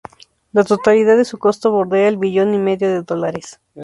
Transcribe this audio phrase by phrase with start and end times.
[0.51, 3.59] La totalidad de su costo bordea el millón y medio de dólares.